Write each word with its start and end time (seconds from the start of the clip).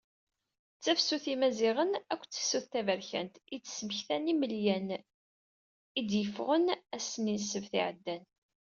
D 0.77 0.79
tafsut 0.83 1.25
n 1.27 1.29
Yimaziɣen 1.31 1.91
akked 2.11 2.29
tefsut 2.31 2.65
taberkant, 2.71 3.35
i 3.55 3.57
d-smektan 3.61 4.29
yimelyan 4.29 4.87
i 5.99 6.01
d-yeffɣen 6.09 6.65
ass-nni 6.95 7.35
n 7.37 7.41
ssebt 7.43 7.73
iɛeddan. 7.79 8.23